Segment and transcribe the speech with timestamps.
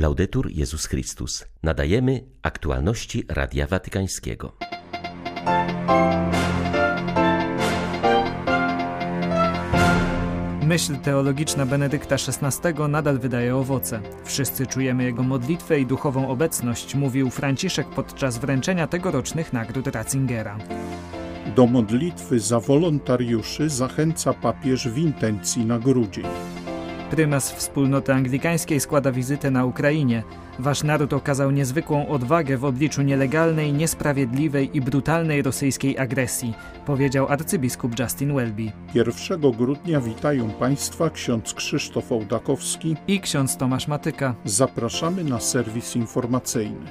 [0.00, 1.44] Laudetur Jezus Chrystus.
[1.62, 4.52] Nadajemy aktualności Radia Watykańskiego.
[10.62, 14.00] Myśl teologiczna Benedykta XVI nadal wydaje owoce.
[14.24, 20.58] Wszyscy czujemy jego modlitwę i duchową obecność, mówił Franciszek podczas wręczenia tegorocznych nagród Ratzingera.
[21.56, 26.26] Do modlitwy za wolontariuszy zachęca papież w intencji na grudzień.
[27.10, 30.22] Prymas wspólnoty anglikańskiej składa wizytę na Ukrainie.
[30.58, 36.54] Wasz naród okazał niezwykłą odwagę w obliczu nielegalnej, niesprawiedliwej i brutalnej rosyjskiej agresji,
[36.86, 38.72] powiedział arcybiskup Justin Welby.
[38.94, 44.34] 1 grudnia witają Państwa ksiądz Krzysztof Ołdakowski i ksiądz Tomasz Matyka.
[44.44, 46.86] Zapraszamy na serwis informacyjny.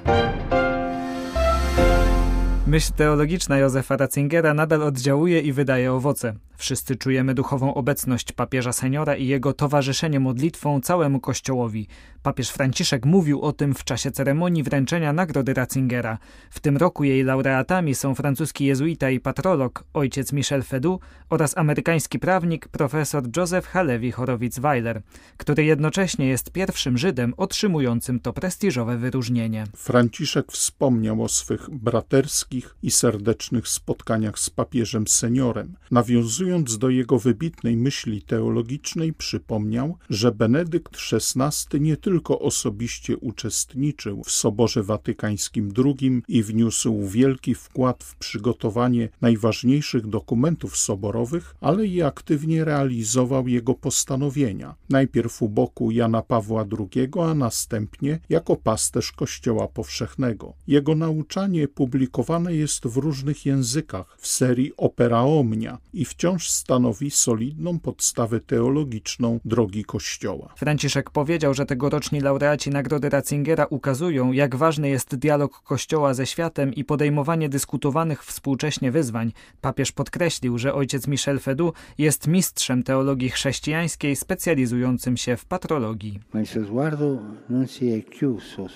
[2.66, 6.34] Myśl teologiczna Józefa Ratzingera nadal oddziałuje i wydaje owoce.
[6.60, 11.88] Wszyscy czujemy duchową obecność papieża seniora i jego towarzyszenie modlitwą całemu Kościołowi.
[12.22, 16.18] Papież Franciszek mówił o tym w czasie ceremonii wręczenia Nagrody Ratzingera.
[16.50, 22.18] W tym roku jej laureatami są francuski jezuita i patrolog ojciec Michel Fedu oraz amerykański
[22.18, 25.00] prawnik profesor Joseph Halevi Horowitz-Weiler,
[25.36, 29.64] który jednocześnie jest pierwszym Żydem otrzymującym to prestiżowe wyróżnienie.
[29.76, 37.18] Franciszek wspomniał o swych braterskich i serdecznych spotkaniach z papieżem seniorem, nawiązując Nawiązując do jego
[37.18, 46.22] wybitnej myśli teologicznej, przypomniał, że Benedykt XVI nie tylko osobiście uczestniczył w Soborze Watykańskim II
[46.28, 54.74] i wniósł wielki wkład w przygotowanie najważniejszych dokumentów soborowych, ale i aktywnie realizował jego postanowienia.
[54.88, 60.54] Najpierw u boku Jana Pawła II, a następnie jako pasterz Kościoła Powszechnego.
[60.66, 67.10] Jego nauczanie publikowane jest w różnych językach w serii Opera Omnia i wciąż wciąż stanowi
[67.10, 70.54] solidną podstawę teologiczną drogi Kościoła.
[70.56, 76.74] Franciszek powiedział, że tegoroczni laureaci Nagrody Ratzingera ukazują, jak ważny jest dialog Kościoła ze światem
[76.74, 79.32] i podejmowanie dyskutowanych współcześnie wyzwań.
[79.60, 86.20] Papież podkreślił, że ojciec Michel Fedu jest mistrzem teologii chrześcijańskiej specjalizującym się w patrologii.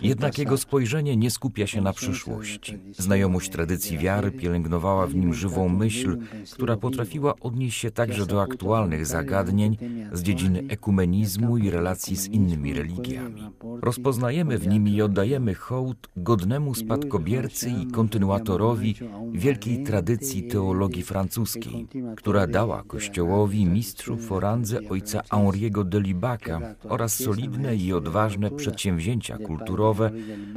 [0.03, 2.79] Jednak jego spojrzenie nie skupia się na przyszłości.
[2.99, 6.19] Znajomość tradycji wiary pielęgnowała w nim żywą myśl,
[6.53, 9.77] która potrafiła odnieść się także do aktualnych zagadnień
[10.13, 13.43] z dziedziny ekumenizmu i relacji z innymi religiami.
[13.83, 18.95] Rozpoznajemy w nim i oddajemy hołd godnemu spadkobiercy i kontynuatorowi
[19.33, 27.15] wielkiej tradycji teologii francuskiej, która dała Kościołowi mistrzów o randze ojca Henriego de Libaca oraz
[27.15, 30.11] solidne i odważne przedsięwzięcia kulturowe,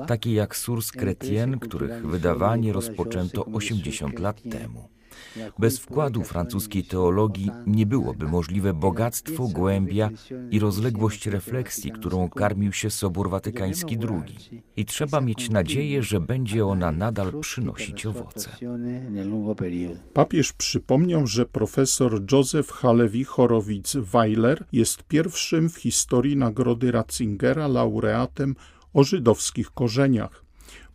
[0.08, 4.97] takie jak Source Chrétienne, których wydawanie rozpoczęto 80 lat temu.
[5.60, 10.10] Bez wkładu francuskiej teologii nie byłoby możliwe bogactwo, głębia
[10.52, 14.64] i rozległość refleksji, którą karmił się Sobór Watykański II.
[14.78, 18.50] I trzeba mieć nadzieję, że będzie ona nadal przynosić owoce.
[20.14, 28.56] Papież przypomniał, że profesor Józef Halevi Horowitz-Weiler jest pierwszym w historii Nagrody Ratzingera laureatem
[28.94, 30.44] o żydowskich korzeniach,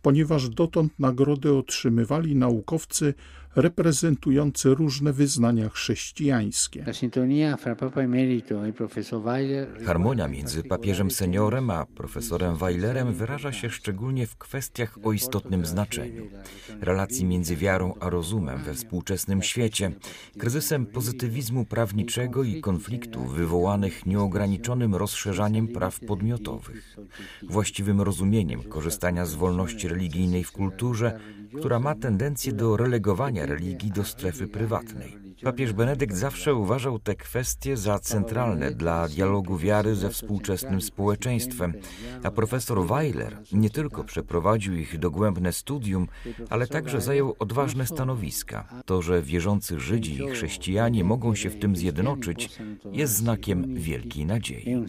[0.01, 3.13] ponieważ dotąd nagrody otrzymywali naukowcy
[3.55, 6.85] reprezentujące różne wyznania chrześcijańskie.
[9.85, 16.27] Harmonia między papieżem seniorem a profesorem Weilerem wyraża się szczególnie w kwestiach o istotnym znaczeniu.
[16.81, 19.91] Relacji między wiarą a rozumem we współczesnym świecie,
[20.37, 26.97] kryzysem pozytywizmu prawniczego i konfliktów wywołanych nieograniczonym rozszerzaniem praw podmiotowych,
[27.49, 31.19] właściwym rozumieniem korzystania z wolności religijnej w kulturze,
[31.57, 35.23] która ma tendencję do relegowania religii do strefy prywatnej.
[35.43, 41.73] Papież Benedykt zawsze uważał te kwestie za centralne dla dialogu wiary ze współczesnym społeczeństwem,
[42.23, 46.07] a profesor Weiler nie tylko przeprowadził ich dogłębne studium,
[46.49, 48.67] ale także zajął odważne stanowiska.
[48.85, 52.49] To, że wierzący Żydzi i chrześcijanie mogą się w tym zjednoczyć,
[52.91, 54.85] jest znakiem wielkiej nadziei.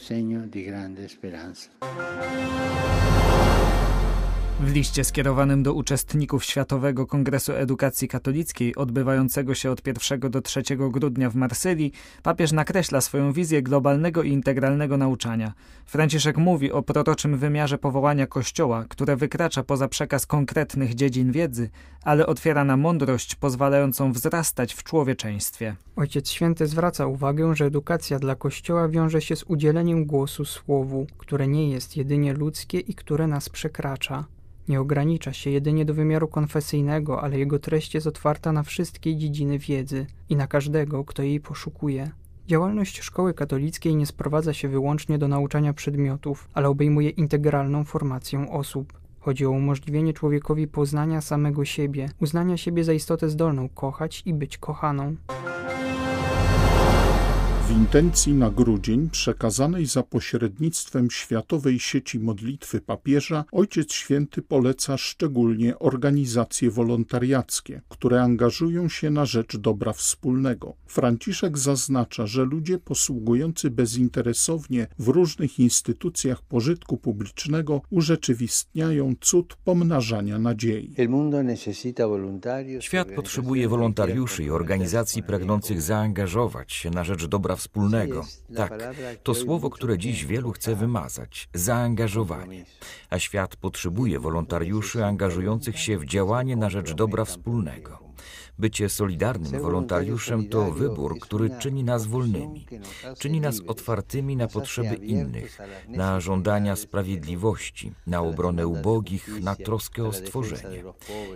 [4.61, 10.63] W liście skierowanym do uczestników Światowego Kongresu Edukacji Katolickiej, odbywającego się od 1 do 3
[10.77, 11.93] grudnia w Marsylii,
[12.23, 15.53] papież nakreśla swoją wizję globalnego i integralnego nauczania.
[15.87, 21.71] Franciszek mówi o proroczym wymiarze powołania Kościoła, które wykracza poza przekaz konkretnych dziedzin wiedzy,
[22.03, 25.77] ale otwiera na mądrość pozwalającą wzrastać w człowieczeństwie.
[25.97, 31.49] Ojciec Święty zwraca uwagę, że edukacja dla Kościoła wiąże się z udzieleniem głosu Słowu, które
[31.49, 34.25] nie jest jedynie ludzkie i które nas przekracza.
[34.69, 39.59] Nie ogranicza się jedynie do wymiaru konfesyjnego, ale jego treść jest otwarta na wszystkie dziedziny
[39.59, 42.11] wiedzy i na każdego, kto jej poszukuje.
[42.47, 48.93] Działalność szkoły katolickiej nie sprowadza się wyłącznie do nauczania przedmiotów, ale obejmuje integralną formację osób.
[49.21, 54.59] Chodzi o umożliwienie człowiekowi poznania samego siebie, uznania siebie za istotę zdolną kochać i być
[54.59, 55.17] kochaną.
[57.75, 65.79] W intencji na grudzień przekazanej za pośrednictwem Światowej Sieci Modlitwy Papieża Ojciec Święty poleca szczególnie
[65.79, 70.75] organizacje wolontariackie, które angażują się na rzecz dobra wspólnego.
[70.87, 80.95] Franciszek zaznacza, że ludzie posługujący bezinteresownie w różnych instytucjach pożytku publicznego urzeczywistniają cud pomnażania nadziei.
[82.81, 87.64] Świat potrzebuje wolontariuszy i organizacji pragnących zaangażować się na rzecz dobra wspólnego.
[88.57, 88.73] Tak,
[89.23, 92.65] to słowo, które dziś wielu chce wymazać zaangażowanie.
[93.11, 98.04] A świat potrzebuje wolontariuszy angażujących się w działanie na rzecz dobra wspólnego.
[98.59, 102.67] Bycie solidarnym wolontariuszem to wybór, który czyni nas wolnymi,
[103.19, 105.59] czyni nas otwartymi na potrzeby innych,
[105.89, 110.85] na żądania sprawiedliwości, na obronę ubogich, na troskę o stworzenie.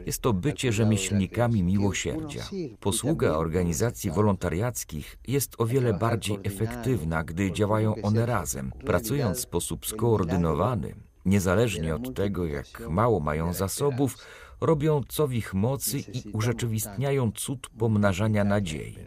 [0.07, 2.49] Jest to bycie rzemieślnikami miłosierdzia.
[2.81, 9.87] Posługa organizacji wolontariackich jest o wiele bardziej efektywna, gdy działają one razem, pracując w sposób
[9.87, 14.17] skoordynowany, niezależnie od tego, jak mało mają zasobów,
[14.61, 18.99] robią co w ich mocy i urzeczywistniają cud pomnażania nadziei.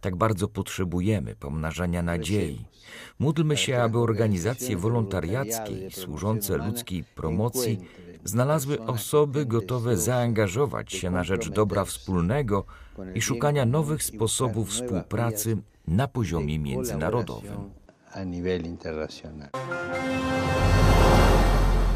[0.00, 2.64] Tak bardzo potrzebujemy pomnażania nadziei.
[3.18, 7.78] Módlmy się, aby organizacje wolontariackie służące ludzkiej promocji
[8.24, 12.64] znalazły osoby gotowe zaangażować się na rzecz dobra wspólnego
[13.14, 15.56] i szukania nowych sposobów współpracy
[15.88, 17.70] na poziomie międzynarodowym.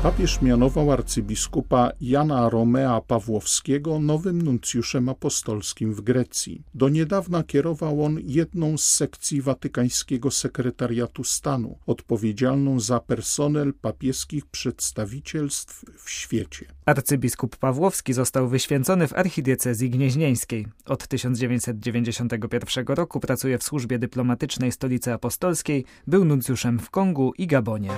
[0.02, 6.62] Papież mianował arcybiskupa Jana Romea Pawłowskiego nowym nuncjuszem apostolskim w Grecji.
[6.74, 15.84] Do niedawna kierował on jedną z sekcji watykańskiego sekretariatu stanu, odpowiedzialną za personel papieskich przedstawicielstw
[15.96, 16.66] w świecie.
[16.86, 20.66] Arcybiskup Pawłowski został wyświęcony w archidiecezji gnieźnieńskiej.
[20.86, 27.90] Od 1991 roku pracuje w służbie dyplomatycznej Stolicy Apostolskiej, był nuncjuszem w Kongu i Gabonie.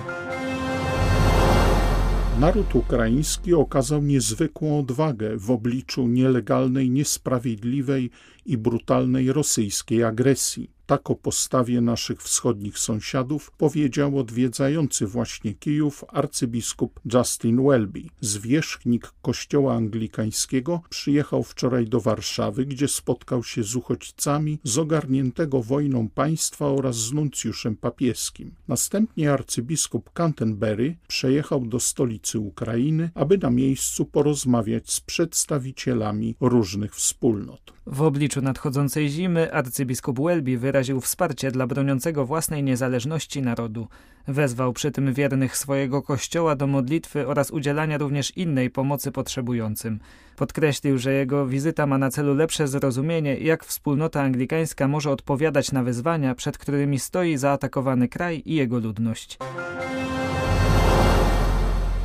[2.41, 8.11] Naród ukraiński okazał niezwykłą odwagę w obliczu nielegalnej, niesprawiedliwej
[8.47, 10.74] i brutalnej rosyjskiej agresji.
[10.87, 18.03] Tak o postawie naszych wschodnich sąsiadów powiedział odwiedzający właśnie Kijów arcybiskup Justin Welby.
[18.21, 26.09] Zwierzchnik kościoła anglikańskiego przyjechał wczoraj do Warszawy, gdzie spotkał się z uchodźcami z ogarniętego wojną
[26.09, 28.55] państwa oraz z nuncjuszem papieskim.
[28.69, 37.74] Następnie arcybiskup Canterbury przejechał do stolicy Ukrainy, aby na miejscu porozmawiać z przedstawicielami różnych wspólnot.
[37.87, 43.89] W obliczu nadchodzącej zimy arcybiskup Welby wyraził wsparcie dla broniącego własnej niezależności narodu.
[44.29, 50.01] Wezwał przy tym wiernych swojego kościoła do modlitwy oraz udzielania również innej pomocy potrzebującym.
[50.37, 55.83] Podkreślił, że jego wizyta ma na celu lepsze zrozumienie, jak wspólnota anglikańska może odpowiadać na
[55.83, 59.39] wyzwania, przed którymi stoi zaatakowany kraj i jego ludność.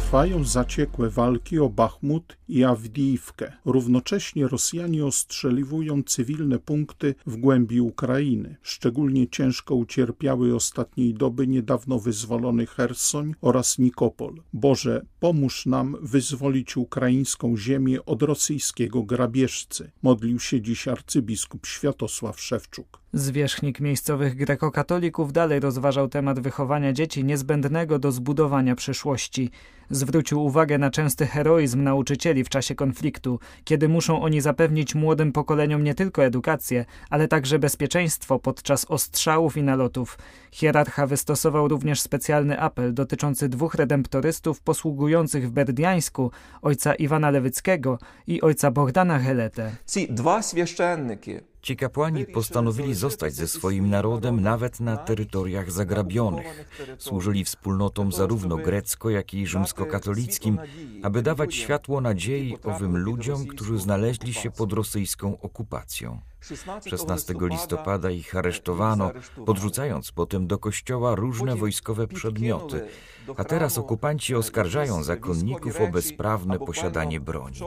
[0.10, 3.52] Trwają zaciekłe walki o Bachmut i Awdijiwkę.
[3.66, 8.58] Równocześnie Rosjanie ostrzeliwują cywilne punkty w głębi Ukrainy.
[8.62, 14.36] Szczególnie ciężko ucierpiały ostatniej doby niedawno wyzwolony Hersoń oraz Nikopol.
[14.54, 19.92] Boże, pomóż nam wyzwolić ukraińską ziemię od rosyjskiego grabieżcy.
[20.02, 23.02] Modlił się dziś arcybiskup Światosław Szewczuk.
[23.14, 29.52] Zwierzchnik miejscowych grekokatolików dalej rozważał temat wychowania dzieci niezbędnego do zbudowania przyszłości.
[29.90, 35.84] Zwrócił uwagę na częsty heroizm nauczycieli w czasie konfliktu, kiedy muszą oni zapewnić młodym pokoleniom
[35.84, 40.18] nie tylko edukację, ale także bezpieczeństwo podczas ostrzałów i nalotów.
[40.52, 46.32] Hierarcha wystosował również specjalny apel dotyczący dwóch redemptorystów posługujących w Berdiańsku,
[46.62, 49.72] ojca Iwana Lewyckiego i ojca Bogdana Helete.
[49.88, 51.32] Ci dwa święcenniki
[51.62, 56.70] Ci kapłani postanowili zostać ze swoim narodem nawet na terytoriach zagrabionych.
[56.98, 60.60] Służyli wspólnotom zarówno grecko, jak i rzymskokatolickim,
[61.04, 66.22] aby dawać światło nadziei owym ludziom, którzy znaleźli się pod rosyjską okupacją.
[66.42, 69.12] 16 listopada ich aresztowano,
[69.46, 72.88] podrzucając potem do kościoła różne wojskowe przedmioty,
[73.38, 77.60] a teraz okupanci oskarżają zakonników o bezprawne posiadanie broni.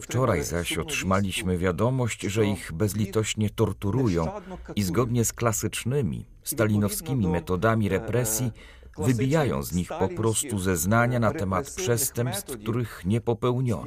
[0.00, 4.28] Wczoraj zaś otrzymaliśmy wiadomość, że ich bezlitośnie torturują
[4.76, 8.52] i zgodnie z klasycznymi, stalinowskimi metodami represji
[8.98, 13.84] wybijają z nich po prostu zeznania na temat przestępstw, których nie popełniono.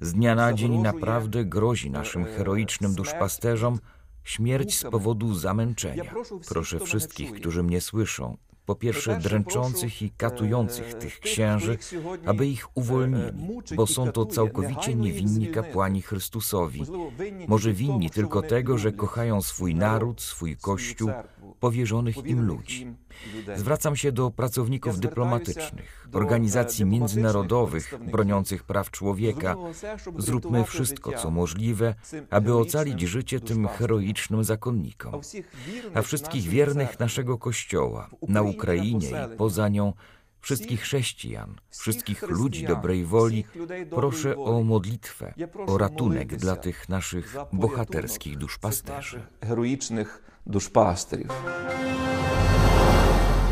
[0.00, 3.78] Z dnia na dzień naprawdę grozi naszym heroicznym duszpasterzom,
[4.24, 6.14] Śmierć z powodu zamęczenia.
[6.48, 8.36] Proszę wszystkich, którzy mnie słyszą,
[8.66, 11.78] po pierwsze dręczących i katujących tych księży,
[12.26, 13.32] aby ich uwolnili,
[13.76, 16.82] bo są to całkowicie niewinni kapłani Chrystusowi.
[17.48, 21.10] Może winni tylko tego, że kochają swój naród, swój kościół,
[21.62, 22.86] powierzonych im ludzi.
[23.56, 29.56] Zwracam się do pracowników dyplomatycznych, organizacji międzynarodowych broniących praw człowieka.
[30.18, 31.94] Zróbmy wszystko, co możliwe,
[32.30, 35.20] aby ocalić życie tym heroicznym zakonnikom.
[35.94, 39.92] A wszystkich wiernych naszego Kościoła na Ukrainie i poza nią
[40.42, 43.44] wszystkich chrześcijan, wszystkich ludzi dobrej woli,
[43.90, 45.34] proszę o modlitwę,
[45.66, 49.22] o ratunek dla tych naszych bohaterskich duszpasterzy.
[49.44, 51.42] Heroicznych duszpasterów.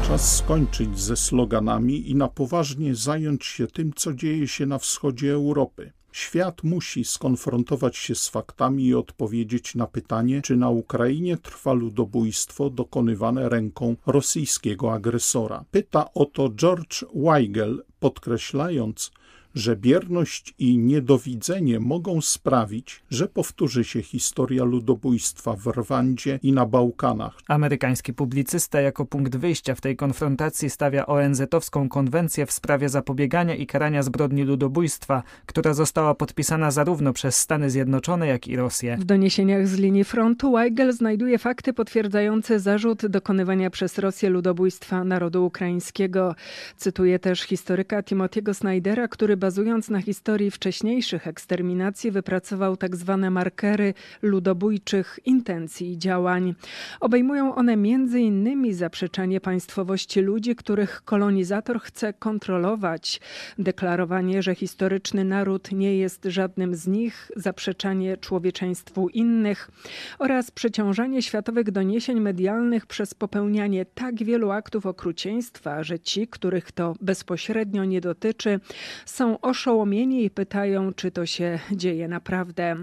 [0.07, 5.33] Czas skończyć ze sloganami i na poważnie zająć się tym, co dzieje się na wschodzie
[5.33, 5.93] Europy.
[6.13, 12.71] Świat musi skonfrontować się z faktami i odpowiedzieć na pytanie, czy na Ukrainie trwa ludobójstwo
[12.71, 15.65] dokonywane ręką rosyjskiego agresora.
[15.71, 19.13] Pyta o to George Weigel, podkreślając,
[19.55, 26.67] że bierność i niedowidzenie mogą sprawić, że powtórzy się historia ludobójstwa w Rwandzie i na
[26.67, 27.39] Bałkanach.
[27.49, 33.67] Amerykański publicysta jako punkt wyjścia w tej konfrontacji stawia ONZ-owską konwencję w sprawie zapobiegania i
[33.67, 38.97] karania zbrodni ludobójstwa, która została podpisana zarówno przez Stany Zjednoczone, jak i Rosję.
[38.97, 45.47] W doniesieniach z linii frontu Weigel znajduje fakty potwierdzające zarzut dokonywania przez Rosję ludobójstwa narodu
[45.47, 46.35] ukraińskiego.
[46.77, 53.95] Cytuje też historyka Timothy'ego Snydera, który bazując na historii wcześniejszych eksterminacji wypracował tak zwane markery
[54.23, 56.55] ludobójczych intencji i działań.
[57.01, 58.75] Obejmują one m.in.
[58.75, 63.21] zaprzeczanie państwowości ludzi, których kolonizator chce kontrolować,
[63.59, 69.71] deklarowanie, że historyczny naród nie jest żadnym z nich, zaprzeczanie człowieczeństwu innych
[70.19, 76.95] oraz przeciążanie światowych doniesień medialnych przez popełnianie tak wielu aktów okrucieństwa, że ci, których to
[77.01, 78.61] bezpośrednio nie dotyczy,
[79.07, 82.77] są oszołomieni i pytają, czy to się dzieje naprawdę.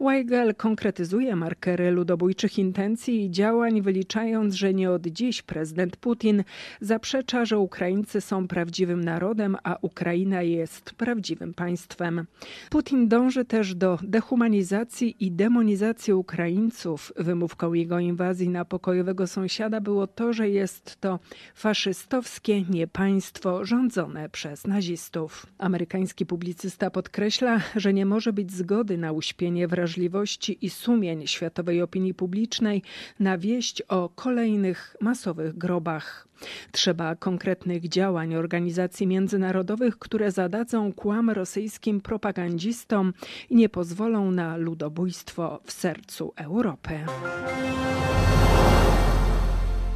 [0.00, 6.44] Weigel konkretyzuje markery ludobójczych intencji i działań, wyliczając, że nie od dziś prezydent Putin
[6.80, 12.26] zaprzecza, że Ukraińcy są prawdziwym narodem, a Ukraina jest prawdziwym państwem.
[12.70, 17.12] Putin dąży też do dehumanizacji i demonizacji Ukraińców.
[17.16, 21.18] Wymówką jego inwazji na pokojowego sąsiada było to, że jest to
[21.54, 25.46] faszystowskie niepaństwo rządzone przez nazistów.
[25.90, 32.14] Amerykański publicysta podkreśla, że nie może być zgody na uśpienie wrażliwości i sumień światowej opinii
[32.14, 32.82] publicznej
[33.20, 36.28] na wieść o kolejnych masowych grobach.
[36.72, 43.12] Trzeba konkretnych działań organizacji międzynarodowych, które zadadzą kłam rosyjskim propagandzistom
[43.50, 47.00] i nie pozwolą na ludobójstwo w sercu Europy.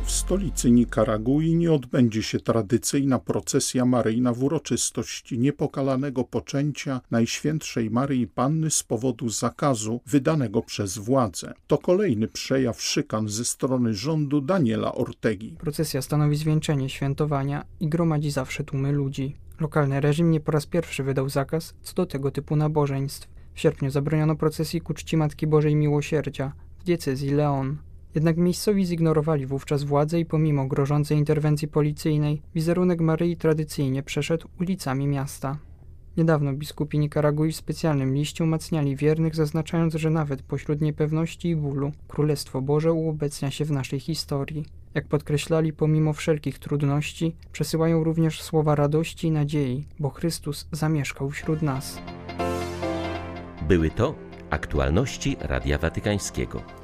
[0.04, 8.26] W stolicy Nikaragui nie odbędzie się tradycyjna procesja maryjna w uroczystość niepokalanego poczęcia Najświętszej Maryi
[8.26, 11.54] Panny z powodu zakazu wydanego przez władze.
[11.66, 15.56] To kolejny przejaw szykan ze strony rządu Daniela Ortegi.
[15.58, 19.36] Procesja stanowi zwieńczenie świętowania i gromadzi zawsze tłumy ludzi.
[19.60, 23.28] Lokalny reżim nie po raz pierwszy wydał zakaz co do tego typu nabożeństw.
[23.54, 27.76] W sierpniu zabroniono procesji ku czci Matki Bożej Miłosierdzia w diecezji Leon.
[28.14, 35.06] Jednak miejscowi zignorowali wówczas władzę i pomimo grożącej interwencji policyjnej, wizerunek Maryi tradycyjnie przeszedł ulicami
[35.06, 35.58] miasta.
[36.16, 41.92] Niedawno biskupi Nikaragui w specjalnym liście umacniali wiernych, zaznaczając, że nawet pośród niepewności i bólu
[42.08, 44.64] Królestwo Boże uobecnia się w naszej historii.
[44.94, 51.62] Jak podkreślali, pomimo wszelkich trudności, przesyłają również słowa radości i nadziei, bo Chrystus zamieszkał wśród
[51.62, 51.98] nas.
[53.68, 54.14] Były to
[54.50, 56.83] aktualności Radia Watykańskiego.